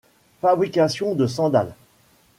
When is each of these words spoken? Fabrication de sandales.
Fabrication 0.41 1.13
de 1.13 1.27
sandales. 1.27 1.75